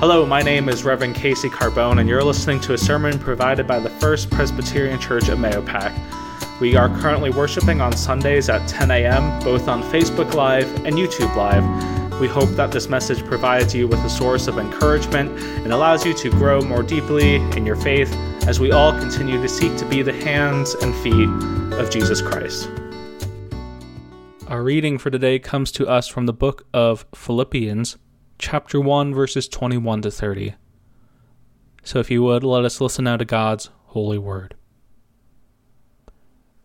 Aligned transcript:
Hello, 0.00 0.24
my 0.24 0.40
name 0.40 0.70
is 0.70 0.82
Reverend 0.82 1.14
Casey 1.14 1.50
Carbone, 1.50 2.00
and 2.00 2.08
you're 2.08 2.24
listening 2.24 2.58
to 2.60 2.72
a 2.72 2.78
sermon 2.78 3.18
provided 3.18 3.66
by 3.66 3.78
the 3.78 3.90
First 3.90 4.30
Presbyterian 4.30 4.98
Church 4.98 5.28
at 5.28 5.36
Mahopac. 5.36 6.58
We 6.58 6.74
are 6.74 6.88
currently 7.00 7.28
worshiping 7.28 7.82
on 7.82 7.94
Sundays 7.94 8.48
at 8.48 8.66
10 8.66 8.90
a.m., 8.92 9.38
both 9.40 9.68
on 9.68 9.82
Facebook 9.82 10.32
Live 10.32 10.74
and 10.86 10.96
YouTube 10.96 11.36
Live. 11.36 12.18
We 12.18 12.28
hope 12.28 12.48
that 12.56 12.72
this 12.72 12.88
message 12.88 13.22
provides 13.26 13.74
you 13.74 13.88
with 13.88 13.98
a 13.98 14.08
source 14.08 14.48
of 14.48 14.56
encouragement 14.56 15.38
and 15.38 15.70
allows 15.70 16.06
you 16.06 16.14
to 16.14 16.30
grow 16.30 16.62
more 16.62 16.82
deeply 16.82 17.34
in 17.54 17.66
your 17.66 17.76
faith 17.76 18.10
as 18.46 18.58
we 18.58 18.72
all 18.72 18.98
continue 18.98 19.38
to 19.42 19.48
seek 19.50 19.76
to 19.76 19.84
be 19.84 20.00
the 20.00 20.14
hands 20.14 20.74
and 20.76 20.94
feet 21.02 21.28
of 21.78 21.90
Jesus 21.90 22.22
Christ. 22.22 22.70
Our 24.46 24.62
reading 24.62 24.96
for 24.96 25.10
today 25.10 25.38
comes 25.38 25.70
to 25.72 25.86
us 25.86 26.08
from 26.08 26.24
the 26.24 26.32
book 26.32 26.66
of 26.72 27.04
Philippians, 27.14 27.98
chapter 28.40 28.80
1, 28.80 29.14
verses 29.14 29.46
21 29.46 30.00
to 30.00 30.10
30. 30.10 30.54
So 31.84 31.98
if 31.98 32.10
you 32.10 32.22
would, 32.22 32.42
let 32.42 32.64
us 32.64 32.80
listen 32.80 33.04
now 33.04 33.18
to 33.18 33.24
God's 33.26 33.68
holy 33.88 34.16
word. 34.16 34.54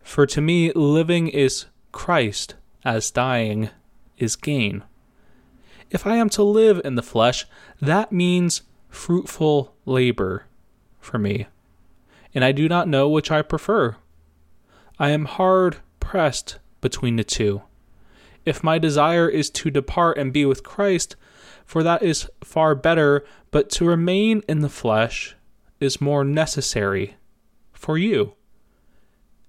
For 0.02 0.26
to 0.26 0.40
me, 0.40 0.72
living 0.72 1.28
is 1.28 1.66
Christ, 1.92 2.54
as 2.82 3.10
dying 3.10 3.68
is 4.16 4.36
gain. 4.36 4.84
If 5.90 6.06
I 6.06 6.16
am 6.16 6.30
to 6.30 6.42
live 6.42 6.80
in 6.82 6.94
the 6.94 7.02
flesh, 7.02 7.44
that 7.80 8.10
means 8.10 8.62
fruitful 8.88 9.74
labor 9.84 10.46
for 10.98 11.18
me, 11.18 11.46
and 12.34 12.42
I 12.42 12.52
do 12.52 12.68
not 12.70 12.88
know 12.88 13.08
which 13.08 13.30
I 13.30 13.42
prefer. 13.42 13.96
I 14.98 15.10
am 15.10 15.26
hard 15.26 15.76
pressed 16.00 16.58
between 16.80 17.16
the 17.16 17.24
two 17.24 17.62
if 18.46 18.62
my 18.62 18.78
desire 18.78 19.28
is 19.28 19.50
to 19.50 19.70
depart 19.70 20.16
and 20.16 20.32
be 20.32 20.46
with 20.46 20.62
Christ, 20.62 21.16
for 21.66 21.82
that 21.82 22.02
is 22.02 22.30
far 22.42 22.74
better, 22.74 23.26
but 23.50 23.68
to 23.70 23.84
remain 23.84 24.42
in 24.48 24.60
the 24.60 24.68
flesh 24.68 25.36
is 25.80 26.00
more 26.00 26.24
necessary 26.24 27.16
for 27.72 27.98
you. 27.98 28.34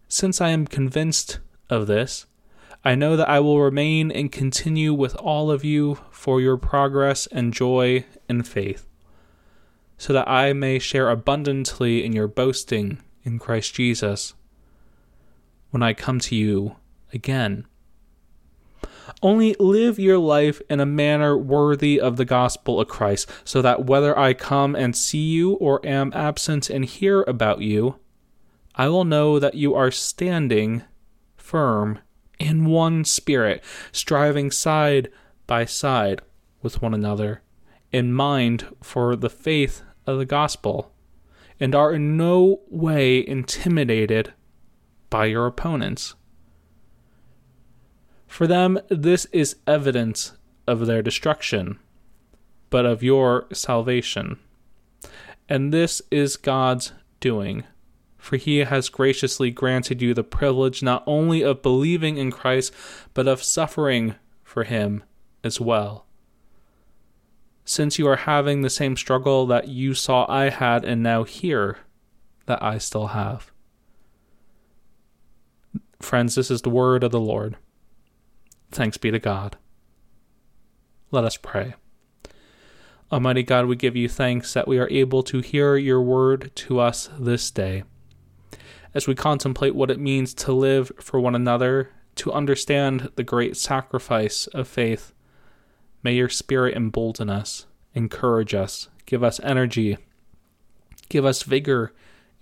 Since 0.09 0.41
I 0.41 0.49
am 0.49 0.67
convinced 0.67 1.39
of 1.69 1.87
this, 1.87 2.25
I 2.83 2.95
know 2.95 3.15
that 3.15 3.29
I 3.29 3.39
will 3.39 3.61
remain 3.61 4.11
and 4.11 4.31
continue 4.31 4.93
with 4.93 5.15
all 5.15 5.51
of 5.51 5.63
you 5.63 5.99
for 6.09 6.41
your 6.41 6.57
progress 6.57 7.27
and 7.27 7.53
joy 7.53 8.05
and 8.27 8.47
faith, 8.47 8.87
so 9.97 10.13
that 10.13 10.27
I 10.27 10.53
may 10.53 10.79
share 10.79 11.09
abundantly 11.09 12.05
in 12.05 12.13
your 12.13 12.27
boasting 12.27 12.99
in 13.23 13.39
Christ 13.39 13.73
Jesus 13.73 14.33
when 15.69 15.83
I 15.83 15.93
come 15.93 16.19
to 16.21 16.35
you 16.35 16.77
again. 17.13 17.65
Only 19.21 19.55
live 19.59 19.99
your 19.99 20.17
life 20.17 20.61
in 20.69 20.79
a 20.79 20.85
manner 20.85 21.37
worthy 21.37 21.99
of 21.99 22.17
the 22.17 22.25
gospel 22.25 22.79
of 22.79 22.87
Christ, 22.87 23.29
so 23.43 23.61
that 23.61 23.85
whether 23.85 24.17
I 24.17 24.33
come 24.33 24.75
and 24.75 24.95
see 24.95 25.25
you 25.29 25.53
or 25.53 25.85
am 25.85 26.11
absent 26.13 26.69
and 26.69 26.85
hear 26.85 27.23
about 27.23 27.61
you, 27.61 27.99
I 28.75 28.89
will 28.89 29.05
know 29.05 29.39
that 29.39 29.55
you 29.55 29.73
are 29.73 29.91
standing 29.91 30.83
firm 31.35 31.99
in 32.37 32.65
one 32.65 33.03
spirit, 33.05 33.63
striving 33.91 34.51
side 34.51 35.09
by 35.47 35.65
side 35.65 36.21
with 36.61 36.81
one 36.81 36.93
another, 36.93 37.41
in 37.91 38.13
mind 38.13 38.67
for 38.83 39.15
the 39.15 39.29
faith 39.29 39.81
of 40.05 40.17
the 40.17 40.25
gospel, 40.25 40.93
and 41.59 41.73
are 41.73 41.93
in 41.93 42.17
no 42.17 42.61
way 42.69 43.25
intimidated 43.25 44.33
by 45.09 45.25
your 45.25 45.47
opponents. 45.47 46.13
For 48.37 48.45
them, 48.45 48.79
this 48.87 49.25
is 49.31 49.55
evidence 49.65 50.33
of 50.67 50.85
their 50.85 51.01
destruction, 51.01 51.79
but 52.69 52.85
of 52.85 53.01
your 53.01 53.47
salvation. 53.51 54.37
And 55.49 55.73
this 55.73 56.03
is 56.11 56.37
God's 56.37 56.91
doing, 57.19 57.63
for 58.19 58.37
he 58.37 58.59
has 58.59 58.89
graciously 58.89 59.49
granted 59.49 60.03
you 60.03 60.13
the 60.13 60.23
privilege 60.23 60.83
not 60.83 61.03
only 61.07 61.41
of 61.41 61.63
believing 61.63 62.17
in 62.17 62.29
Christ, 62.29 62.71
but 63.15 63.27
of 63.27 63.41
suffering 63.41 64.13
for 64.43 64.65
him 64.65 65.03
as 65.43 65.59
well. 65.59 66.05
Since 67.65 67.97
you 67.97 68.07
are 68.07 68.17
having 68.17 68.61
the 68.61 68.69
same 68.69 68.95
struggle 68.95 69.47
that 69.47 69.67
you 69.67 69.95
saw 69.95 70.27
I 70.29 70.51
had 70.51 70.85
and 70.85 71.01
now 71.01 71.23
hear 71.23 71.79
that 72.45 72.61
I 72.61 72.77
still 72.77 73.07
have. 73.07 73.51
Friends, 75.99 76.35
this 76.35 76.51
is 76.51 76.61
the 76.61 76.69
word 76.69 77.03
of 77.03 77.09
the 77.09 77.19
Lord. 77.19 77.57
Thanks 78.71 78.97
be 78.97 79.11
to 79.11 79.19
God. 79.19 79.57
Let 81.11 81.23
us 81.23 81.37
pray. 81.37 81.75
Almighty 83.11 83.43
God, 83.43 83.67
we 83.67 83.77
give 83.77 83.95
you 83.95 84.09
thanks 84.09 84.53
that 84.53 84.67
we 84.67 84.77
are 84.77 84.89
able 84.89 85.23
to 85.23 85.39
hear 85.39 85.77
your 85.77 86.01
word 86.01 86.51
to 86.55 86.79
us 86.79 87.09
this 87.17 87.49
day. 87.49 87.83
As 88.93 89.07
we 89.07 89.15
contemplate 89.15 89.75
what 89.75 89.89
it 89.89 89.99
means 89.99 90.33
to 90.33 90.51
live 90.51 90.91
for 90.99 91.19
one 91.19 91.35
another, 91.35 91.91
to 92.15 92.33
understand 92.33 93.11
the 93.15 93.23
great 93.23 93.55
sacrifice 93.55 94.47
of 94.47 94.67
faith, 94.67 95.13
may 96.03 96.15
your 96.15 96.27
Spirit 96.27 96.75
embolden 96.75 97.29
us, 97.29 97.65
encourage 97.93 98.53
us, 98.53 98.89
give 99.05 99.23
us 99.23 99.39
energy, 99.41 99.97
give 101.07 101.25
us 101.25 101.43
vigor 101.43 101.93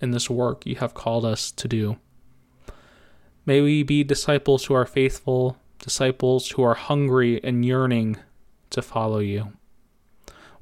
in 0.01 0.11
this 0.11 0.29
work 0.29 0.65
you 0.65 0.77
have 0.77 0.93
called 0.93 1.25
us 1.25 1.51
to 1.51 1.67
do. 1.67 1.97
May 3.45 3.61
we 3.61 3.83
be 3.83 4.03
disciples 4.03 4.65
who 4.65 4.73
are 4.73 4.87
faithful 4.87 5.57
disciples 5.79 6.51
who 6.51 6.63
are 6.63 6.75
hungry 6.75 7.43
and 7.43 7.65
yearning 7.65 8.17
to 8.69 8.81
follow 8.81 9.19
you. 9.19 9.53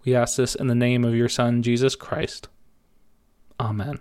We 0.05 0.15
ask 0.15 0.35
this 0.37 0.55
in 0.55 0.67
the 0.67 0.75
name 0.75 1.05
of 1.05 1.15
your 1.15 1.29
Son, 1.29 1.61
Jesus 1.61 1.95
Christ. 1.95 2.49
Amen. 3.59 3.99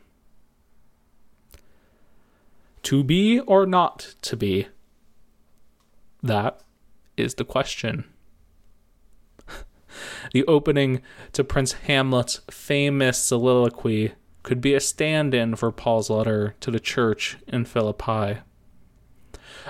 To 2.84 3.04
be 3.04 3.38
or 3.40 3.64
not 3.66 4.14
to 4.22 4.36
be? 4.36 4.66
That 6.22 6.60
is 7.16 7.34
the 7.34 7.44
question. 7.44 8.04
the 10.32 10.44
opening 10.46 11.02
to 11.32 11.44
Prince 11.44 11.72
Hamlet's 11.72 12.40
famous 12.50 13.18
soliloquy 13.18 14.12
could 14.42 14.60
be 14.60 14.74
a 14.74 14.80
stand 14.80 15.34
in 15.34 15.54
for 15.54 15.70
Paul's 15.70 16.10
letter 16.10 16.56
to 16.60 16.70
the 16.70 16.80
church 16.80 17.38
in 17.46 17.64
Philippi. 17.64 18.40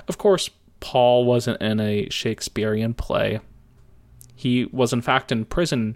Of 0.07 0.17
course, 0.17 0.49
Paul 0.83 1.23
wasn't 1.23 1.61
in 1.61 1.79
a 1.79 2.09
Shakespearean 2.09 2.93
play. 2.93 3.39
He 4.35 4.65
was, 4.65 4.91
in 4.91 5.01
fact, 5.01 5.31
in 5.31 5.45
prison 5.45 5.95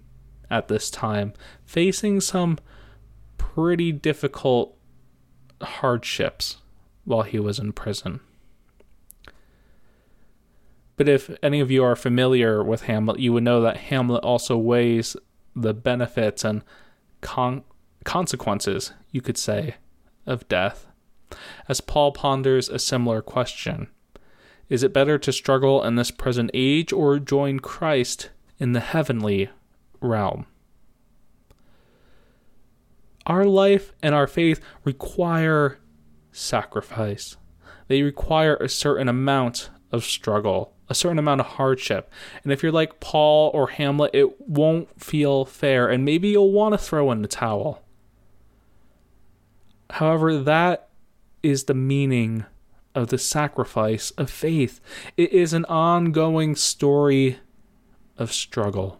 at 0.50 0.70
this 0.70 0.90
time, 0.90 1.34
facing 1.66 2.22
some 2.22 2.58
pretty 3.38 3.92
difficult 3.92 4.78
hardships 5.62 6.62
while 7.04 7.24
he 7.24 7.38
was 7.38 7.60
in 7.60 7.74
prison. 7.74 8.22
But 10.96 11.10
if 11.10 11.30
any 11.44 11.60
of 11.60 11.70
you 11.70 11.84
are 11.84 11.98
familiar 11.98 12.64
with 12.64 12.84
Hamlet, 12.84 13.20
you 13.20 13.34
would 13.34 13.44
know 13.44 13.60
that 13.60 13.76
Hamlet 13.76 14.24
also 14.24 14.56
weighs 14.58 15.18
the 15.54 15.74
benefits 15.74 16.46
and 16.46 16.64
con- 17.20 17.66
consequences, 18.06 18.94
you 19.12 19.20
could 19.20 19.38
say, 19.38 19.76
of 20.26 20.48
death, 20.48 20.88
as 21.68 21.82
Paul 21.82 22.14
ponders 22.14 22.70
a 22.70 22.80
similar 22.80 23.22
question 23.22 23.90
is 24.70 24.84
it 24.84 24.94
better 24.94 25.18
to 25.18 25.32
struggle 25.32 25.84
in 25.84 25.96
this 25.96 26.12
present 26.12 26.52
age 26.54 26.92
or 26.92 27.20
join 27.20 27.60
Christ 27.60 28.30
in 28.60 28.74
the 28.74 28.80
heavenly 28.80 29.50
realm? 30.02 30.46
Our 33.26 33.46
life 33.46 33.94
and 34.02 34.16
our 34.16 34.28
faith 34.28 34.62
require 34.84 35.80
sacrifice. 36.32 37.38
They 37.88 38.02
require 38.02 38.56
a 38.56 38.70
certain 38.70 39.08
amount 39.08 39.70
of 39.92 40.04
struggle, 40.04 40.74
a 40.90 40.96
certain 40.96 41.20
amount 41.20 41.42
of 41.42 41.48
hardship. 41.48 42.12
And 42.44 42.52
if 42.52 42.62
you're 42.62 42.72
like 42.72 43.00
Paul 43.00 43.52
or 43.54 43.68
Hamlet, 43.68 44.12
it 44.14 44.48
won't 44.50 45.02
feel 45.02 45.46
fair, 45.46 45.90
and 45.90 46.06
maybe 46.06 46.30
you'll 46.30 46.52
want 46.52 46.74
to 46.74 46.78
throw 46.78 47.12
in 47.12 47.22
the 47.22 47.28
towel. 47.28 47.82
However, 49.90 50.38
that 50.38 50.90
is 51.44 51.66
the 51.66 51.74
meaning 51.74 52.46
of 52.98 53.10
the 53.10 53.18
sacrifice 53.20 54.10
of 54.12 54.28
faith. 54.28 54.82
It 55.16 55.32
is 55.32 55.54
an 55.54 55.66
ongoing 55.66 56.56
story 56.56 57.38
of 58.18 58.34
struggle. 58.34 59.00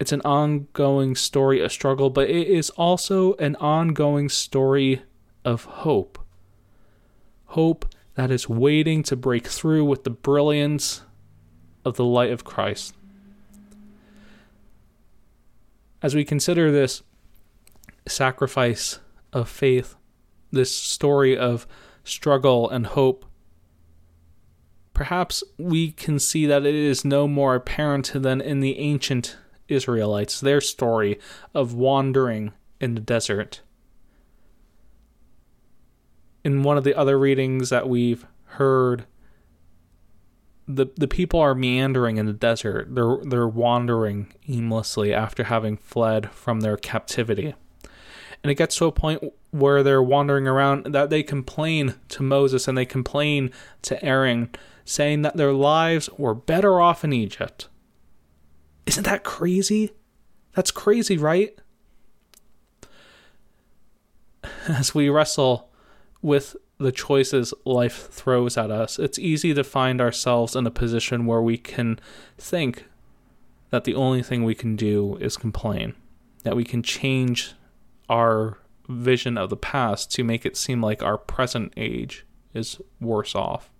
It's 0.00 0.10
an 0.10 0.22
ongoing 0.22 1.14
story 1.14 1.60
of 1.60 1.70
struggle, 1.70 2.10
but 2.10 2.28
it 2.28 2.48
is 2.48 2.70
also 2.70 3.34
an 3.34 3.54
ongoing 3.56 4.28
story 4.28 5.02
of 5.44 5.64
hope. 5.66 6.18
Hope 7.46 7.86
that 8.16 8.32
is 8.32 8.48
waiting 8.48 9.04
to 9.04 9.14
break 9.14 9.46
through 9.46 9.84
with 9.84 10.02
the 10.02 10.10
brilliance 10.10 11.02
of 11.84 11.94
the 11.94 12.04
light 12.04 12.32
of 12.32 12.42
Christ. 12.42 12.92
As 16.02 16.16
we 16.16 16.24
consider 16.24 16.72
this 16.72 17.04
sacrifice 18.08 18.98
of 19.32 19.48
faith, 19.48 19.94
this 20.50 20.74
story 20.74 21.38
of 21.38 21.64
struggle, 22.08 22.68
and 22.68 22.86
hope, 22.86 23.24
perhaps 24.94 25.44
we 25.58 25.92
can 25.92 26.18
see 26.18 26.46
that 26.46 26.66
it 26.66 26.74
is 26.74 27.04
no 27.04 27.28
more 27.28 27.54
apparent 27.54 28.12
than 28.14 28.40
in 28.40 28.60
the 28.60 28.78
ancient 28.78 29.36
Israelites, 29.68 30.40
their 30.40 30.60
story 30.60 31.20
of 31.54 31.74
wandering 31.74 32.52
in 32.80 32.94
the 32.94 33.00
desert. 33.00 33.60
In 36.44 36.62
one 36.62 36.78
of 36.78 36.84
the 36.84 36.96
other 36.96 37.18
readings 37.18 37.70
that 37.70 37.88
we've 37.88 38.26
heard, 38.44 39.06
the 40.66 40.86
the 40.96 41.08
people 41.08 41.40
are 41.40 41.54
meandering 41.54 42.16
in 42.16 42.26
the 42.26 42.32
desert. 42.32 42.94
They're 42.94 43.18
they're 43.22 43.48
wandering 43.48 44.32
aimlessly 44.48 45.14
after 45.14 45.44
having 45.44 45.76
fled 45.76 46.30
from 46.30 46.60
their 46.60 46.76
captivity. 46.76 47.54
And 48.42 48.50
it 48.50 48.54
gets 48.54 48.76
to 48.76 48.84
a 48.86 48.92
point 48.92 49.22
where 49.50 49.82
they're 49.82 50.02
wandering 50.02 50.46
around 50.46 50.92
that 50.92 51.10
they 51.10 51.22
complain 51.22 51.94
to 52.08 52.22
Moses 52.22 52.68
and 52.68 52.76
they 52.76 52.84
complain 52.84 53.50
to 53.82 54.02
Aaron, 54.04 54.50
saying 54.84 55.22
that 55.22 55.36
their 55.36 55.52
lives 55.52 56.08
were 56.18 56.34
better 56.34 56.80
off 56.80 57.04
in 57.04 57.12
Egypt. 57.12 57.68
Isn't 58.86 59.04
that 59.04 59.24
crazy? 59.24 59.92
That's 60.54 60.70
crazy, 60.70 61.16
right? 61.16 61.58
As 64.68 64.94
we 64.94 65.08
wrestle 65.08 65.70
with 66.20 66.56
the 66.78 66.92
choices 66.92 67.52
life 67.64 68.08
throws 68.10 68.56
at 68.56 68.70
us, 68.70 68.98
it's 68.98 69.18
easy 69.18 69.52
to 69.54 69.64
find 69.64 70.00
ourselves 70.00 70.54
in 70.54 70.66
a 70.66 70.70
position 70.70 71.26
where 71.26 71.42
we 71.42 71.58
can 71.58 71.98
think 72.36 72.84
that 73.70 73.84
the 73.84 73.94
only 73.94 74.22
thing 74.22 74.44
we 74.44 74.54
can 74.54 74.76
do 74.76 75.16
is 75.20 75.36
complain, 75.36 75.94
that 76.44 76.56
we 76.56 76.64
can 76.64 76.82
change 76.82 77.54
our 78.08 78.58
vision 78.88 79.36
of 79.36 79.50
the 79.50 79.56
past 79.56 80.10
to 80.12 80.24
make 80.24 80.46
it 80.46 80.56
seem 80.56 80.82
like 80.82 81.02
our 81.02 81.18
present 81.18 81.72
age 81.76 82.24
is 82.54 82.80
worse 83.00 83.34
off. 83.34 83.70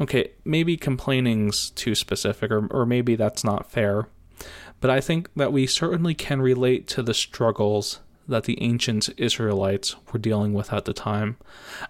Okay, 0.00 0.32
maybe 0.44 0.76
complaining's 0.76 1.70
too 1.70 1.94
specific, 1.94 2.50
or, 2.50 2.66
or 2.66 2.84
maybe 2.84 3.14
that's 3.14 3.44
not 3.44 3.70
fair, 3.70 4.08
but 4.80 4.90
I 4.90 5.00
think 5.00 5.30
that 5.36 5.52
we 5.52 5.66
certainly 5.66 6.14
can 6.14 6.42
relate 6.42 6.88
to 6.88 7.02
the 7.02 7.14
struggles 7.14 8.00
that 8.26 8.44
the 8.44 8.60
ancient 8.62 9.08
Israelites 9.16 9.94
were 10.12 10.18
dealing 10.18 10.52
with 10.52 10.72
at 10.72 10.84
the 10.84 10.92
time. 10.92 11.36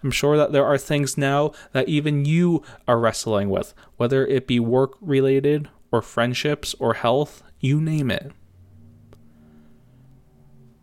I'm 0.03 0.11
sure 0.11 0.37
that 0.37 0.53
there 0.53 0.67
are 0.67 0.77
things 0.77 1.17
now 1.17 1.53
that 1.73 1.89
even 1.89 2.25
you 2.25 2.63
are 2.87 2.99
wrestling 2.99 3.49
with, 3.49 3.73
whether 3.97 4.27
it 4.27 4.47
be 4.47 4.61
work 4.61 4.95
related 5.01 5.69
or 5.91 6.03
friendships 6.03 6.75
or 6.79 6.95
health, 6.95 7.43
you 7.61 7.81
name 7.81 8.11
it 8.11 8.33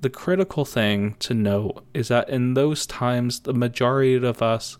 the 0.01 0.09
critical 0.09 0.65
thing 0.65 1.15
to 1.19 1.33
note 1.33 1.86
is 1.94 2.07
that 2.09 2.30
in 2.30 2.56
those 2.56 2.86
times, 2.86 3.42
the 3.42 3.53
majority 3.53 4.15
of 4.15 4.42
us 4.42 4.77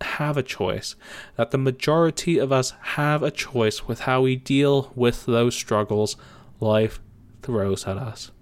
have 0.00 0.36
a 0.36 0.42
choice. 0.42 0.96
That 1.36 1.52
the 1.52 1.58
majority 1.58 2.38
of 2.38 2.52
us 2.52 2.72
have 2.80 3.22
a 3.22 3.30
choice 3.30 3.86
with 3.86 4.00
how 4.00 4.22
we 4.22 4.36
deal 4.36 4.92
with 4.94 5.26
those 5.26 5.54
struggles 5.54 6.16
life 6.58 7.00
throws 7.42 7.86
at 7.86 7.96
us. 7.96 8.32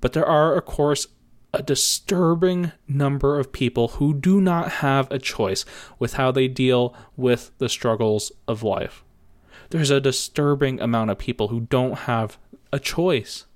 But 0.00 0.12
there 0.12 0.26
are, 0.26 0.56
of 0.56 0.66
course, 0.66 1.06
a 1.54 1.62
disturbing 1.62 2.72
number 2.88 3.38
of 3.38 3.52
people 3.52 3.88
who 3.88 4.14
do 4.14 4.40
not 4.40 4.72
have 4.72 5.10
a 5.10 5.18
choice 5.18 5.64
with 5.98 6.14
how 6.14 6.30
they 6.32 6.48
deal 6.48 6.94
with 7.16 7.50
the 7.58 7.68
struggles 7.68 8.32
of 8.48 8.62
life. 8.62 9.04
There's 9.70 9.90
a 9.90 10.00
disturbing 10.00 10.80
amount 10.80 11.10
of 11.10 11.18
people 11.18 11.48
who 11.48 11.60
don't 11.60 12.00
have 12.00 12.38
a 12.72 12.78
choice. 12.78 13.46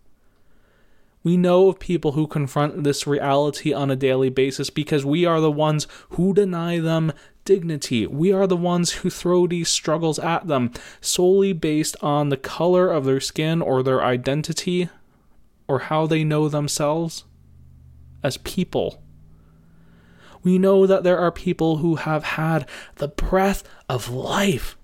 We 1.26 1.36
know 1.36 1.68
of 1.68 1.80
people 1.80 2.12
who 2.12 2.28
confront 2.28 2.84
this 2.84 3.04
reality 3.04 3.72
on 3.72 3.90
a 3.90 3.96
daily 3.96 4.30
basis 4.30 4.70
because 4.70 5.04
we 5.04 5.24
are 5.24 5.40
the 5.40 5.50
ones 5.50 5.88
who 6.10 6.32
deny 6.32 6.78
them 6.78 7.12
dignity. 7.44 8.06
We 8.06 8.30
are 8.30 8.46
the 8.46 8.56
ones 8.56 8.92
who 8.92 9.10
throw 9.10 9.48
these 9.48 9.68
struggles 9.68 10.20
at 10.20 10.46
them 10.46 10.70
solely 11.00 11.52
based 11.52 11.96
on 12.00 12.28
the 12.28 12.36
color 12.36 12.88
of 12.88 13.06
their 13.06 13.18
skin 13.18 13.60
or 13.60 13.82
their 13.82 14.04
identity 14.04 14.88
or 15.66 15.80
how 15.80 16.06
they 16.06 16.22
know 16.22 16.48
themselves 16.48 17.24
as 18.22 18.36
people. 18.36 19.02
We 20.44 20.58
know 20.58 20.86
that 20.86 21.02
there 21.02 21.18
are 21.18 21.32
people 21.32 21.78
who 21.78 21.96
have 21.96 22.22
had 22.22 22.68
the 22.98 23.08
breath 23.08 23.64
of 23.88 24.08
life, 24.08 24.76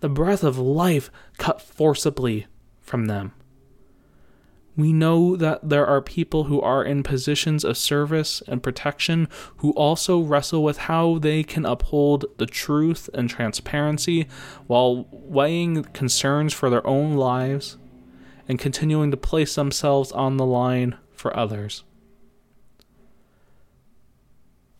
the 0.00 0.08
breath 0.08 0.42
of 0.42 0.58
life 0.58 1.12
cut 1.38 1.62
forcibly 1.62 2.48
from 2.80 3.06
them. 3.06 3.34
We 4.74 4.92
know 4.92 5.36
that 5.36 5.68
there 5.68 5.86
are 5.86 6.00
people 6.00 6.44
who 6.44 6.60
are 6.60 6.82
in 6.82 7.02
positions 7.02 7.62
of 7.62 7.76
service 7.76 8.42
and 8.48 8.62
protection 8.62 9.28
who 9.58 9.72
also 9.72 10.20
wrestle 10.20 10.62
with 10.62 10.78
how 10.78 11.18
they 11.18 11.42
can 11.42 11.66
uphold 11.66 12.24
the 12.38 12.46
truth 12.46 13.10
and 13.12 13.28
transparency 13.28 14.26
while 14.66 15.06
weighing 15.10 15.84
concerns 15.84 16.54
for 16.54 16.70
their 16.70 16.86
own 16.86 17.16
lives 17.16 17.76
and 18.48 18.58
continuing 18.58 19.10
to 19.10 19.16
place 19.16 19.54
themselves 19.54 20.10
on 20.12 20.38
the 20.38 20.46
line 20.46 20.96
for 21.12 21.36
others. 21.36 21.84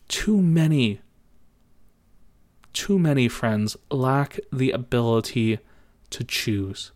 Too 0.07 0.41
many, 0.41 1.01
too 2.71 2.97
many 2.97 3.27
friends 3.27 3.77
lack 3.91 4.39
the 4.51 4.71
ability 4.71 5.59
to 6.09 6.23
choose. 6.23 6.92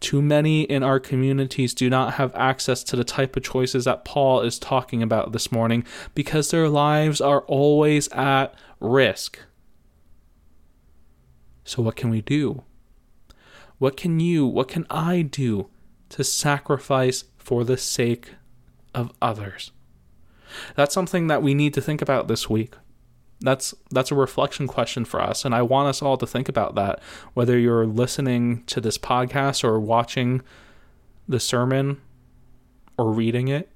Too 0.00 0.20
many 0.20 0.62
in 0.62 0.82
our 0.82 1.00
communities 1.00 1.72
do 1.74 1.88
not 1.88 2.14
have 2.14 2.34
access 2.34 2.84
to 2.84 2.96
the 2.96 3.04
type 3.04 3.36
of 3.36 3.42
choices 3.42 3.86
that 3.86 4.04
Paul 4.04 4.42
is 4.42 4.58
talking 4.58 5.02
about 5.02 5.32
this 5.32 5.50
morning 5.50 5.84
because 6.14 6.50
their 6.50 6.68
lives 6.68 7.20
are 7.20 7.40
always 7.42 8.08
at 8.08 8.54
risk. 8.78 9.38
So, 11.64 11.82
what 11.82 11.96
can 11.96 12.10
we 12.10 12.20
do? 12.20 12.62
What 13.78 13.96
can 13.96 14.20
you, 14.20 14.46
what 14.46 14.68
can 14.68 14.86
I 14.90 15.22
do 15.22 15.68
to 16.10 16.22
sacrifice 16.22 17.24
for 17.38 17.64
the 17.64 17.76
sake 17.76 18.34
of 18.94 19.12
others? 19.20 19.72
That's 20.74 20.94
something 20.94 21.26
that 21.26 21.42
we 21.42 21.54
need 21.54 21.74
to 21.74 21.80
think 21.80 22.00
about 22.00 22.28
this 22.28 22.48
week 22.48 22.74
that's 23.40 23.74
that's 23.90 24.10
a 24.10 24.14
reflection 24.14 24.66
question 24.66 25.04
for 25.04 25.20
us. 25.20 25.44
And 25.44 25.54
i 25.54 25.62
want 25.62 25.88
us 25.88 26.02
all 26.02 26.16
to 26.16 26.26
think 26.26 26.48
about 26.48 26.74
that 26.74 27.00
whether 27.34 27.58
you're 27.58 27.86
listening 27.86 28.64
to 28.64 28.80
this 28.80 28.98
podcast 28.98 29.64
or 29.64 29.78
watching 29.78 30.42
the 31.28 31.40
sermon 31.40 32.00
or 32.96 33.12
reading 33.12 33.48
it. 33.48 33.70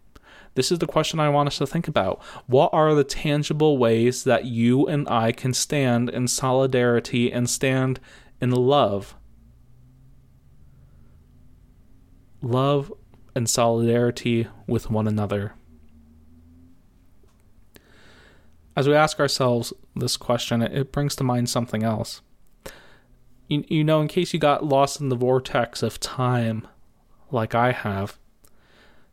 This 0.55 0.73
is 0.73 0.79
the 0.79 0.87
question 0.87 1.21
i 1.21 1.29
want 1.29 1.47
us 1.49 1.59
to 1.59 1.67
think 1.67 1.89
about. 1.89 2.23
What 2.47 2.71
are 2.73 2.95
the 2.95 3.05
tangible 3.05 3.79
ways 3.79 4.25
that 4.25 4.47
you 4.47 4.87
and 4.87 5.09
i 5.09 5.33
can 5.33 5.53
stand 5.53 6.09
in 6.09 6.27
solidarity 6.27 7.33
and 7.33 7.49
stand 7.49 8.01
in 8.41 8.51
love? 8.51 9.15
Love 12.43 12.93
and 13.35 13.49
solidarity 13.49 14.49
with 14.67 14.91
one 14.91 15.07
another 15.07 15.55
as 18.81 18.89
we 18.89 18.95
ask 18.95 19.21
ourselves 19.21 19.75
this 19.95 20.17
question, 20.17 20.63
it 20.63 20.91
brings 20.91 21.15
to 21.15 21.23
mind 21.23 21.51
something 21.51 21.83
else. 21.83 22.23
You, 23.47 23.63
you 23.69 23.85
know, 23.85 24.01
in 24.01 24.09
case 24.09 24.33
you 24.33 24.41
got 24.41 24.65
lost 24.65 25.03
in 25.03 25.11
the 25.11 25.17
vortex 25.17 25.83
of 25.83 26.01
time, 26.01 26.67
like 27.31 27.55
I 27.55 27.73
have, 27.73 28.19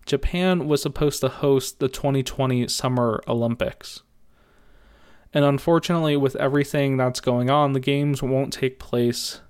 Japan 0.05 0.69
was 0.69 0.81
supposed 0.81 1.19
to 1.19 1.27
host 1.27 1.79
the 1.79 1.89
2020 1.89 2.69
Summer 2.69 3.21
Olympics. 3.27 4.03
And 5.33 5.43
unfortunately, 5.43 6.15
with 6.15 6.37
everything 6.37 6.95
that's 6.95 7.19
going 7.19 7.49
on, 7.49 7.73
the 7.73 7.81
games 7.81 8.23
won't 8.23 8.53
take 8.53 8.79
place 8.79 9.41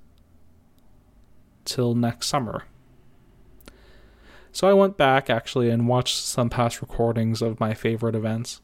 till 1.63 1.93
next 1.93 2.25
summer. 2.25 2.63
So 4.51 4.67
I 4.67 4.73
went 4.73 4.97
back 4.97 5.29
actually 5.29 5.69
and 5.69 5.87
watched 5.87 6.17
some 6.17 6.49
past 6.49 6.81
recordings 6.81 7.43
of 7.43 7.59
my 7.59 7.75
favorite 7.75 8.15
events. 8.15 8.61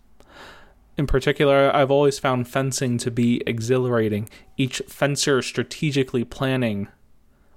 In 0.97 1.07
particular, 1.07 1.75
I've 1.75 1.89
always 1.89 2.19
found 2.19 2.47
fencing 2.47 2.97
to 2.99 3.09
be 3.09 3.41
exhilarating, 3.47 4.29
each 4.57 4.81
fencer 4.87 5.41
strategically 5.41 6.23
planning 6.23 6.87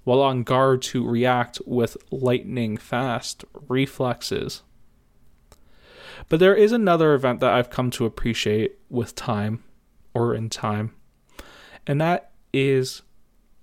while 0.04 0.22
on 0.22 0.44
guard 0.44 0.80
to 0.80 1.06
react 1.06 1.60
with 1.66 1.96
lightning 2.10 2.76
fast 2.76 3.44
reflexes. 3.68 4.62
But 6.28 6.40
there 6.40 6.54
is 6.54 6.72
another 6.72 7.12
event 7.12 7.40
that 7.40 7.52
I've 7.52 7.70
come 7.70 7.90
to 7.90 8.06
appreciate 8.06 8.78
with 8.88 9.14
time, 9.14 9.64
or 10.14 10.34
in 10.34 10.48
time, 10.48 10.94
and 11.86 12.00
that 12.00 12.30
is 12.52 13.02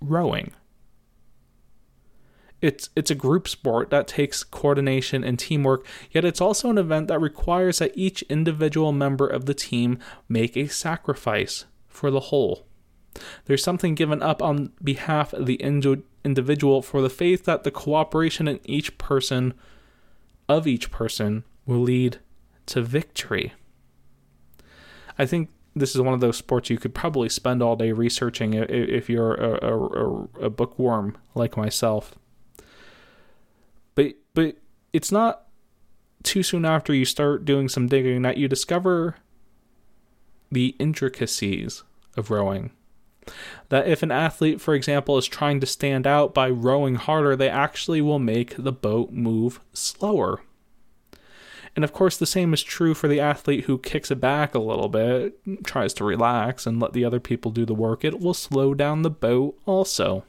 rowing. 0.02 0.54
It's 2.64 2.90
it's 2.96 3.12
a 3.12 3.16
group 3.16 3.50
sport 3.50 3.90
that 3.90 4.08
takes 4.08 4.42
coordination 4.42 5.22
and 5.22 5.38
teamwork, 5.38 5.86
yet 6.12 6.24
it's 6.24 6.40
also 6.40 6.70
an 6.70 6.78
event 6.78 7.10
that 7.10 7.20
requires 7.20 7.80
that 7.80 7.92
each 7.94 8.22
individual 8.24 8.94
member 8.94 9.28
of 9.28 9.48
the 9.48 9.54
team 9.54 10.00
make 10.30 10.56
a 10.56 10.68
sacrifice 10.70 11.66
for 11.90 12.10
the 12.10 12.22
whole. 12.32 12.66
There's 13.46 13.62
something 13.62 13.96
given 13.96 14.24
up 14.24 14.42
on 14.42 14.72
behalf 14.82 15.34
of 15.34 15.46
the 15.46 15.56
individual 16.24 16.82
for 16.82 17.02
the 17.02 17.10
faith 17.10 17.44
that 17.44 17.66
the 17.66 17.70
cooperation 17.70 18.48
in 18.48 18.62
each 18.64 18.98
person 18.98 19.54
of 20.48 20.66
each 20.66 20.90
person 20.90 21.44
will 21.66 21.82
lead 21.82 22.20
to 22.68 22.82
victory. 22.82 23.52
I 25.20 25.26
think 25.26 25.50
this 25.76 25.94
is 25.94 26.02
one 26.02 26.14
of 26.14 26.22
those 26.22 26.38
sports 26.38 26.70
you 26.70 26.78
could 26.78 26.96
probably 26.96 27.28
spend 27.28 27.62
all 27.62 27.76
day 27.76 27.92
researching 27.92 28.54
if 28.54 29.10
you're 29.10 29.34
a, 29.34 29.68
a, 29.68 30.46
a 30.46 30.50
bookworm 30.50 31.18
like 31.36 31.58
myself. 31.58 32.16
But 33.96 34.16
but 34.34 34.58
it's 34.92 35.12
not 35.12 35.48
too 36.24 36.44
soon 36.44 36.66
after 36.66 36.94
you 36.94 37.06
start 37.06 37.46
doing 37.46 37.68
some 37.70 37.88
digging 37.88 38.22
that 38.22 38.38
you 38.38 38.48
discover 38.48 39.18
the 40.52 40.76
intricacies 40.80 41.84
of 42.16 42.32
rowing. 42.32 42.72
That 43.70 43.88
if 43.88 44.04
an 44.04 44.12
athlete, 44.12 44.62
for 44.62 44.74
example, 44.74 45.18
is 45.18 45.28
trying 45.28 45.60
to 45.62 45.66
stand 45.66 46.06
out 46.06 46.34
by 46.34 46.50
rowing 46.50 46.96
harder, 46.96 47.36
they 47.36 47.50
actually 47.50 48.02
will 48.02 48.20
make 48.20 48.56
the 48.58 48.72
boat 48.72 49.12
move 49.12 49.60
slower. 49.74 50.42
And 51.76 51.84
of 51.84 51.94
course, 51.94 52.18
the 52.18 52.26
same 52.26 52.54
is 52.54 52.62
true 52.62 52.94
for 52.94 53.08
the 53.08 53.20
athlete 53.20 53.64
who 53.64 53.80
kicks 53.80 54.12
it 54.12 54.20
back 54.20 54.54
a 54.54 54.60
little 54.60 54.90
bit, 54.90 55.40
tries 55.64 55.94
to 55.96 56.04
relax, 56.04 56.68
and 56.68 56.80
let 56.80 56.94
the 56.94 57.04
other 57.04 57.20
people 57.20 57.50
do 57.50 57.66
the 57.66 57.74
work. 57.74 58.04
It 58.04 58.20
will 58.20 58.36
slow 58.36 58.74
down 58.74 59.02
the 59.02 59.10
boat 59.10 59.58
also. 59.66 60.24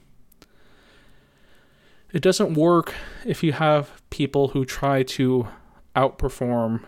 It 2.14 2.22
doesn't 2.22 2.54
work 2.54 2.94
if 3.26 3.42
you 3.42 3.52
have 3.54 4.00
people 4.08 4.48
who 4.48 4.64
try 4.64 5.02
to 5.02 5.48
outperform 5.96 6.84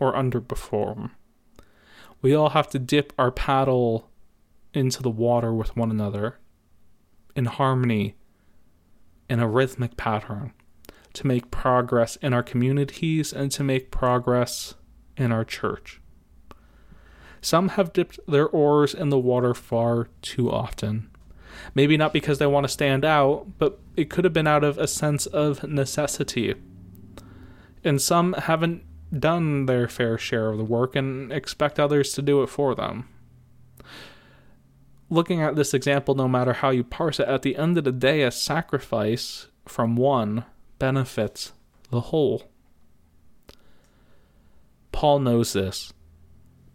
or 0.00 0.12
underperform. 0.12 1.12
We 2.20 2.34
all 2.34 2.48
have 2.48 2.68
to 2.70 2.80
dip 2.80 3.12
our 3.16 3.30
paddle 3.30 4.10
into 4.72 5.00
the 5.00 5.10
water 5.10 5.54
with 5.54 5.76
one 5.76 5.92
another 5.92 6.40
in 7.36 7.44
harmony 7.44 8.16
in 9.30 9.38
a 9.38 9.46
rhythmic 9.46 9.96
pattern 9.96 10.52
to 11.12 11.24
make 11.28 11.52
progress 11.52 12.16
in 12.16 12.32
our 12.34 12.42
communities 12.42 13.32
and 13.32 13.52
to 13.52 13.62
make 13.62 13.92
progress 13.92 14.74
in 15.16 15.30
our 15.30 15.44
church. 15.44 16.00
Some 17.40 17.68
have 17.68 17.92
dipped 17.92 18.18
their 18.26 18.48
oars 18.48 18.92
in 18.92 19.10
the 19.10 19.20
water 19.20 19.54
far 19.54 20.08
too 20.20 20.50
often. 20.50 21.13
Maybe 21.74 21.96
not 21.96 22.12
because 22.12 22.38
they 22.38 22.46
want 22.46 22.64
to 22.64 22.72
stand 22.72 23.04
out, 23.04 23.46
but 23.58 23.78
it 23.96 24.10
could 24.10 24.24
have 24.24 24.32
been 24.32 24.46
out 24.46 24.64
of 24.64 24.78
a 24.78 24.86
sense 24.86 25.26
of 25.26 25.62
necessity. 25.64 26.54
And 27.82 28.00
some 28.00 28.32
haven't 28.34 28.82
done 29.18 29.66
their 29.66 29.88
fair 29.88 30.18
share 30.18 30.48
of 30.48 30.58
the 30.58 30.64
work 30.64 30.96
and 30.96 31.32
expect 31.32 31.78
others 31.78 32.12
to 32.14 32.22
do 32.22 32.42
it 32.42 32.48
for 32.48 32.74
them. 32.74 33.08
Looking 35.10 35.40
at 35.40 35.54
this 35.56 35.74
example, 35.74 36.14
no 36.14 36.28
matter 36.28 36.54
how 36.54 36.70
you 36.70 36.82
parse 36.82 37.20
it, 37.20 37.28
at 37.28 37.42
the 37.42 37.56
end 37.56 37.78
of 37.78 37.84
the 37.84 37.92
day, 37.92 38.22
a 38.22 38.30
sacrifice 38.30 39.48
from 39.66 39.96
one 39.96 40.44
benefits 40.78 41.52
the 41.90 42.00
whole. 42.00 42.50
Paul 44.92 45.20
knows 45.20 45.54
this. 45.54 45.92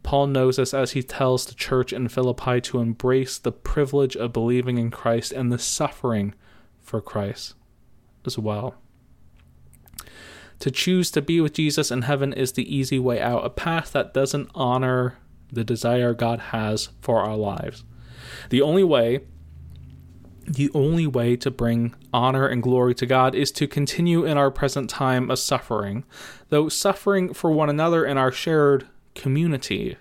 Paul 0.10 0.26
knows 0.26 0.56
this 0.56 0.74
as 0.74 0.94
he 0.94 1.04
tells 1.04 1.46
the 1.46 1.54
church 1.54 1.94
in 1.94 2.08
Philippi 2.08 2.60
to 2.62 2.80
embrace 2.80 3.38
the 3.38 3.52
privilege 3.52 4.16
of 4.16 4.34
believing 4.34 4.80
in 4.80 4.90
Christ 4.90 5.32
and 5.32 5.52
the 5.52 5.60
suffering 5.60 6.34
for 6.82 7.00
Christ 7.00 7.54
as 8.26 8.36
well. 8.36 8.74
To 10.62 10.72
choose 10.72 11.12
to 11.12 11.22
be 11.22 11.40
with 11.40 11.54
Jesus 11.54 11.92
in 11.92 12.02
heaven 12.02 12.34
is 12.34 12.54
the 12.54 12.76
easy 12.76 12.98
way 12.98 13.22
out, 13.22 13.46
a 13.46 13.52
path 13.52 13.92
that 13.92 14.16
doesn't 14.16 14.50
honor 14.56 15.20
the 15.54 15.64
desire 15.64 16.16
God 16.16 16.40
has 16.40 16.90
for 17.02 17.22
our 17.22 17.38
lives. 17.38 17.84
The 18.50 18.64
only 18.64 18.84
way 18.84 19.20
the 20.48 20.72
only 20.74 21.06
way 21.06 21.36
to 21.36 21.52
bring 21.52 21.94
honor 22.12 22.48
and 22.48 22.64
glory 22.64 22.96
to 22.96 23.06
God 23.06 23.36
is 23.36 23.52
to 23.52 23.68
continue 23.68 24.26
in 24.26 24.40
our 24.40 24.50
present 24.50 24.90
time 24.90 25.30
of 25.30 25.38
suffering, 25.38 26.04
though 26.48 26.68
suffering 26.68 27.32
for 27.32 27.52
one 27.52 27.70
another 27.70 28.04
in 28.04 28.18
our 28.18 28.32
shared 28.32 28.88
community. 29.16 29.98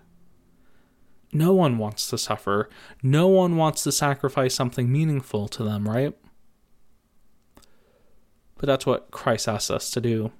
No 1.32 1.52
one 1.52 1.78
wants 1.78 2.08
to 2.10 2.18
suffer. 2.18 2.68
No 3.02 3.28
one 3.28 3.56
wants 3.56 3.82
to 3.84 3.92
sacrifice 3.92 4.54
something 4.54 4.90
meaningful 4.90 5.48
to 5.48 5.62
them, 5.62 5.88
right? 5.88 6.16
But 8.56 8.66
that's 8.66 8.86
what 8.86 9.10
Christ 9.10 9.48
asks 9.48 9.70
us 9.70 9.90
to 9.90 10.00
do. 10.00 10.32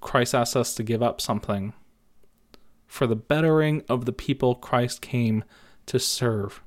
Christ 0.00 0.34
asks 0.34 0.56
us 0.56 0.74
to 0.74 0.82
give 0.82 1.02
up 1.02 1.20
something 1.20 1.72
for 2.86 3.06
the 3.06 3.16
bettering 3.16 3.84
of 3.88 4.06
the 4.06 4.12
people 4.12 4.54
Christ 4.54 5.02
came 5.02 5.44
to 5.86 5.98
serve. 5.98 6.62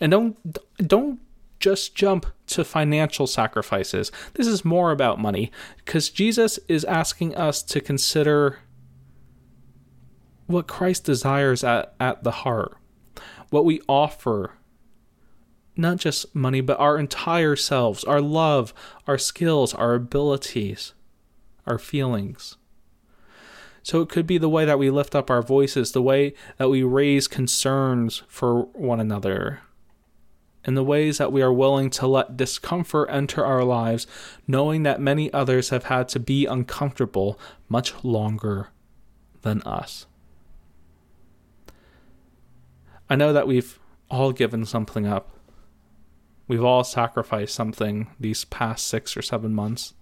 And 0.00 0.10
don't 0.10 0.36
don't 0.78 1.20
just 1.58 1.94
jump 1.94 2.26
to 2.46 2.64
financial 2.64 3.26
sacrifices. 3.26 4.12
This 4.34 4.46
is 4.46 4.64
more 4.64 4.90
about 4.90 5.20
money 5.20 5.50
because 5.78 6.10
Jesus 6.10 6.58
is 6.68 6.84
asking 6.84 7.34
us 7.34 7.62
to 7.64 7.80
consider 7.80 8.60
what 10.46 10.66
Christ 10.66 11.04
desires 11.04 11.64
at, 11.64 11.94
at 11.98 12.22
the 12.22 12.30
heart, 12.30 12.76
what 13.50 13.64
we 13.64 13.80
offer. 13.88 14.52
Not 15.78 15.98
just 15.98 16.34
money, 16.34 16.62
but 16.62 16.80
our 16.80 16.98
entire 16.98 17.54
selves, 17.54 18.02
our 18.04 18.20
love, 18.20 18.72
our 19.06 19.18
skills, 19.18 19.74
our 19.74 19.94
abilities, 19.94 20.94
our 21.66 21.78
feelings. 21.78 22.56
So 23.82 24.00
it 24.00 24.08
could 24.08 24.26
be 24.26 24.38
the 24.38 24.48
way 24.48 24.64
that 24.64 24.78
we 24.78 24.90
lift 24.90 25.14
up 25.14 25.30
our 25.30 25.42
voices, 25.42 25.92
the 25.92 26.02
way 26.02 26.34
that 26.56 26.70
we 26.70 26.82
raise 26.82 27.28
concerns 27.28 28.22
for 28.26 28.62
one 28.72 29.00
another, 29.00 29.60
and 30.64 30.76
the 30.76 30.82
ways 30.82 31.18
that 31.18 31.30
we 31.30 31.40
are 31.42 31.52
willing 31.52 31.90
to 31.90 32.06
let 32.06 32.36
discomfort 32.36 33.08
enter 33.12 33.44
our 33.44 33.62
lives, 33.62 34.06
knowing 34.48 34.82
that 34.82 35.00
many 35.00 35.32
others 35.32 35.68
have 35.68 35.84
had 35.84 36.08
to 36.08 36.18
be 36.18 36.46
uncomfortable 36.46 37.38
much 37.68 37.92
longer 38.02 38.70
than 39.42 39.62
us. 39.62 40.06
I 43.08 43.16
know 43.16 43.32
that 43.32 43.46
we've 43.46 43.78
all 44.10 44.32
given 44.32 44.64
something 44.64 45.06
up. 45.06 45.30
We've 46.48 46.64
all 46.64 46.84
sacrificed 46.84 47.54
something 47.54 48.08
these 48.18 48.44
past 48.44 48.86
six 48.86 49.16
or 49.16 49.22
seven 49.22 49.54
months. 49.54 49.94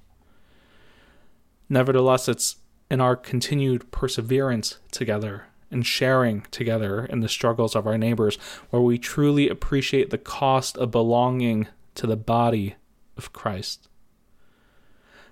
Nevertheless, 1.68 2.28
it's 2.28 2.56
in 2.90 3.00
our 3.00 3.16
continued 3.16 3.90
perseverance 3.90 4.78
together 4.90 5.46
and 5.70 5.86
sharing 5.86 6.42
together 6.50 7.04
in 7.06 7.20
the 7.20 7.28
struggles 7.28 7.74
of 7.74 7.86
our 7.86 7.98
neighbors, 7.98 8.36
where 8.70 8.82
we 8.82 8.98
truly 8.98 9.48
appreciate 9.48 10.10
the 10.10 10.18
cost 10.18 10.76
of 10.78 10.90
belonging 10.90 11.66
to 11.94 12.06
the 12.06 12.16
body 12.16 12.76
of 13.16 13.32
Christ. 13.32 13.88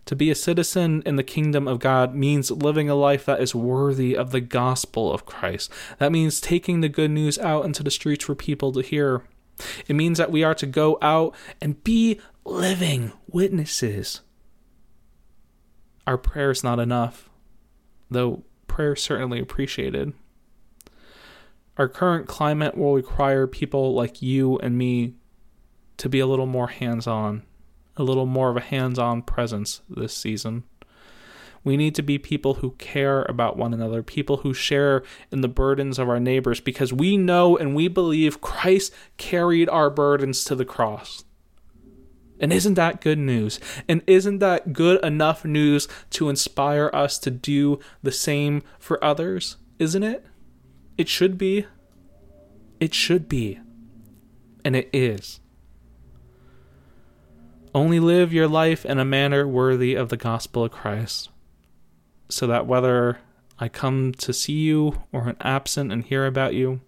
To 0.06 0.16
be 0.16 0.30
a 0.30 0.34
citizen 0.34 1.02
in 1.06 1.16
the 1.16 1.22
kingdom 1.22 1.68
of 1.68 1.78
God 1.78 2.14
means 2.14 2.50
living 2.50 2.88
a 2.88 2.94
life 2.94 3.24
that 3.26 3.40
is 3.40 3.54
worthy 3.54 4.16
of 4.16 4.32
the 4.32 4.40
gospel 4.40 5.12
of 5.12 5.26
Christ. 5.26 5.70
That 5.98 6.12
means 6.12 6.40
taking 6.40 6.80
the 6.80 6.88
good 6.88 7.10
news 7.10 7.38
out 7.38 7.64
into 7.64 7.82
the 7.82 7.90
streets 7.90 8.24
for 8.24 8.34
people 8.34 8.72
to 8.72 8.80
hear. 8.80 9.22
It 9.86 9.94
means 9.94 10.18
that 10.18 10.32
we 10.32 10.42
are 10.42 10.54
to 10.56 10.66
go 10.66 10.98
out 11.00 11.34
and 11.60 11.82
be 11.84 12.20
living 12.44 13.12
witnesses. 13.28 14.22
Our 16.06 16.18
prayer 16.18 16.50
is 16.50 16.64
not 16.64 16.80
enough, 16.80 17.30
though 18.10 18.42
prayer 18.66 18.94
is 18.94 19.02
certainly 19.02 19.38
appreciated. 19.38 20.14
Our 21.76 21.88
current 21.88 22.26
climate 22.26 22.76
will 22.76 22.94
require 22.94 23.46
people 23.46 23.94
like 23.94 24.20
you 24.20 24.58
and 24.58 24.76
me 24.76 25.14
to 25.98 26.08
be 26.08 26.18
a 26.18 26.26
little 26.26 26.46
more 26.46 26.68
hands 26.68 27.06
on, 27.06 27.44
a 28.02 28.04
little 28.04 28.26
more 28.26 28.50
of 28.50 28.56
a 28.56 28.60
hands 28.60 28.98
on 28.98 29.22
presence 29.22 29.80
this 29.88 30.14
season. 30.14 30.64
We 31.64 31.76
need 31.76 31.94
to 31.94 32.02
be 32.02 32.18
people 32.18 32.54
who 32.54 32.72
care 32.72 33.22
about 33.22 33.56
one 33.56 33.72
another, 33.72 34.02
people 34.02 34.38
who 34.38 34.52
share 34.52 35.04
in 35.30 35.42
the 35.42 35.48
burdens 35.48 35.98
of 35.98 36.08
our 36.08 36.18
neighbors, 36.18 36.60
because 36.60 36.92
we 36.92 37.16
know 37.16 37.56
and 37.56 37.74
we 37.74 37.86
believe 37.86 38.40
Christ 38.40 38.92
carried 39.16 39.68
our 39.68 39.88
burdens 39.88 40.44
to 40.46 40.56
the 40.56 40.64
cross. 40.64 41.24
And 42.40 42.52
isn't 42.52 42.74
that 42.74 43.00
good 43.00 43.20
news? 43.20 43.60
And 43.88 44.02
isn't 44.08 44.40
that 44.40 44.72
good 44.72 45.02
enough 45.04 45.44
news 45.44 45.86
to 46.10 46.28
inspire 46.28 46.90
us 46.92 47.16
to 47.20 47.30
do 47.30 47.78
the 48.02 48.10
same 48.10 48.64
for 48.80 49.02
others? 49.02 49.56
Isn't 49.78 50.02
it? 50.02 50.26
It 50.98 51.08
should 51.08 51.38
be. 51.38 51.66
It 52.80 52.92
should 52.92 53.28
be. 53.28 53.60
And 54.64 54.74
it 54.74 54.90
is. 54.92 55.38
Only 57.74 58.00
live 58.00 58.34
your 58.34 58.48
life 58.48 58.84
in 58.84 58.98
a 58.98 59.04
manner 59.04 59.48
worthy 59.48 59.94
of 59.94 60.10
the 60.10 60.16
gospel 60.18 60.64
of 60.64 60.72
Christ, 60.72 61.30
so 62.28 62.46
that 62.46 62.66
whether 62.66 63.20
I 63.58 63.68
come 63.68 64.12
to 64.18 64.32
see 64.32 64.60
you 64.60 65.04
or 65.10 65.28
am 65.28 65.36
absent 65.40 65.90
and 65.90 66.04
hear 66.04 66.26
about 66.26 66.52
you, 66.52 66.82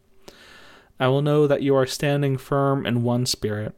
I 1.00 1.08
will 1.08 1.22
know 1.22 1.46
that 1.46 1.62
you 1.62 1.74
are 1.74 1.86
standing 1.86 2.36
firm 2.36 2.84
in 2.84 3.02
one 3.02 3.24
spirit, 3.24 3.74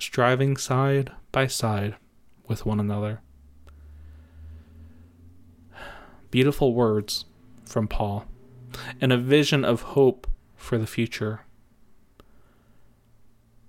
striving 0.00 0.56
side 0.56 1.12
by 1.30 1.46
side 1.46 1.94
with 2.48 2.66
one 2.66 2.80
another. 2.80 3.20
Beautiful 6.32 6.74
words 6.74 7.26
from 7.64 7.86
Paul 7.86 8.26
and 9.00 9.12
a 9.12 9.18
vision 9.18 9.64
of 9.64 9.82
hope 9.82 10.26
for 10.56 10.78
the 10.78 10.86
future. 10.86 11.42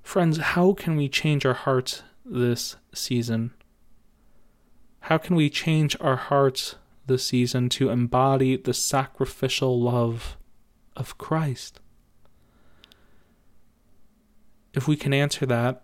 Friends, 0.01 0.37
how 0.37 0.73
can 0.73 0.95
we 0.95 1.07
change 1.07 1.45
our 1.45 1.53
hearts 1.53 2.01
this 2.25 2.75
season? 2.93 3.53
How 5.01 5.17
can 5.17 5.35
we 5.35 5.49
change 5.49 5.95
our 6.01 6.15
hearts 6.15 6.75
this 7.05 7.27
season 7.27 7.69
to 7.69 7.89
embody 7.89 8.57
the 8.57 8.73
sacrificial 8.73 9.79
love 9.79 10.35
of 10.95 11.17
Christ? 11.17 11.79
If 14.73 14.87
we 14.87 14.95
can 14.95 15.13
answer 15.13 15.45
that, 15.45 15.83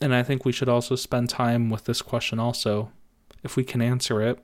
and 0.00 0.14
I 0.14 0.22
think 0.22 0.44
we 0.44 0.52
should 0.52 0.68
also 0.68 0.94
spend 0.94 1.28
time 1.28 1.70
with 1.70 1.84
this 1.84 2.02
question 2.02 2.38
also, 2.38 2.92
if 3.42 3.56
we 3.56 3.64
can 3.64 3.80
answer 3.80 4.20
it, 4.22 4.38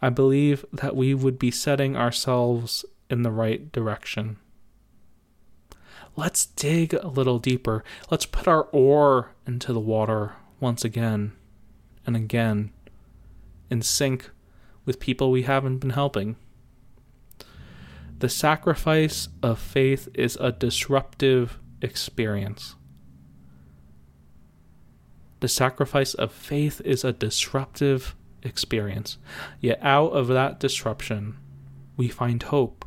I 0.00 0.08
believe 0.10 0.64
that 0.72 0.96
we 0.96 1.14
would 1.14 1.38
be 1.38 1.50
setting 1.50 1.96
ourselves 1.96 2.84
in 3.10 3.22
the 3.22 3.30
right 3.30 3.70
direction. 3.72 4.36
Let's 6.16 6.46
dig 6.46 6.94
a 6.94 7.08
little 7.08 7.38
deeper. 7.38 7.82
Let's 8.10 8.26
put 8.26 8.46
our 8.46 8.64
oar 8.64 9.33
into 9.46 9.72
the 9.72 9.80
water 9.80 10.34
once 10.60 10.84
again 10.84 11.32
and 12.06 12.16
again 12.16 12.72
in 13.70 13.82
sync 13.82 14.30
with 14.84 15.00
people 15.00 15.30
we 15.30 15.42
haven't 15.42 15.78
been 15.78 15.90
helping. 15.90 16.36
The 18.18 18.28
sacrifice 18.28 19.28
of 19.42 19.58
faith 19.58 20.08
is 20.14 20.36
a 20.36 20.52
disruptive 20.52 21.58
experience. 21.82 22.76
The 25.40 25.48
sacrifice 25.48 26.14
of 26.14 26.32
faith 26.32 26.80
is 26.84 27.04
a 27.04 27.12
disruptive 27.12 28.14
experience. 28.42 29.18
Yet 29.60 29.78
out 29.82 30.12
of 30.12 30.28
that 30.28 30.60
disruption, 30.60 31.36
we 31.96 32.08
find 32.08 32.42
hope. 32.42 32.84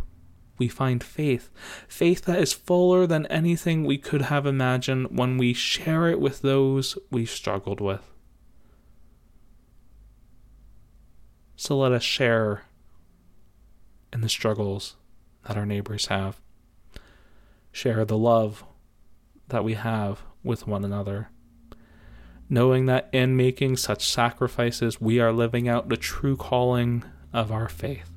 We 0.57 0.67
find 0.67 1.03
faith. 1.03 1.49
Faith 1.87 2.25
that 2.25 2.39
is 2.39 2.53
fuller 2.53 3.05
than 3.05 3.25
anything 3.27 3.83
we 3.83 3.97
could 3.97 4.23
have 4.23 4.45
imagined 4.45 5.17
when 5.17 5.37
we 5.37 5.53
share 5.53 6.07
it 6.07 6.19
with 6.19 6.41
those 6.41 6.97
we've 7.11 7.29
struggled 7.29 7.79
with. 7.79 8.11
So 11.55 11.77
let 11.77 11.91
us 11.91 12.03
share 12.03 12.63
in 14.13 14.21
the 14.21 14.29
struggles 14.29 14.95
that 15.47 15.57
our 15.57 15.65
neighbors 15.65 16.07
have. 16.07 16.39
Share 17.71 18.05
the 18.05 18.17
love 18.17 18.63
that 19.49 19.63
we 19.63 19.73
have 19.73 20.21
with 20.43 20.67
one 20.67 20.83
another. 20.83 21.29
Knowing 22.49 22.85
that 22.85 23.09
in 23.11 23.35
making 23.35 23.75
such 23.75 24.07
sacrifices, 24.07 25.01
we 25.01 25.19
are 25.19 25.33
living 25.33 25.67
out 25.67 25.89
the 25.89 25.97
true 25.97 26.37
calling 26.37 27.03
of 27.33 27.51
our 27.51 27.67
faith. 27.67 28.16